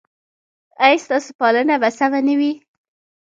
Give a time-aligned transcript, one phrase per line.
[0.85, 2.51] ایا ستاسو پالنه به سمه نه وي؟